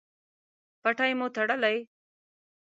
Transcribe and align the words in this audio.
پټۍ 0.83 1.11
مو 1.19 1.27
تړلی؟ 1.35 1.75